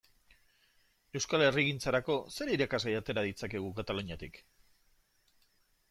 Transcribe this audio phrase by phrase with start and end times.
[1.19, 4.43] Euskal herrigintzarako zer irakasgai atera ditzakegu Kataluniatik?